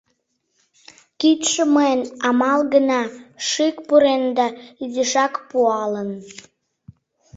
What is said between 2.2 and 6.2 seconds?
амал гына, шӱк пурен да изишак пуалын...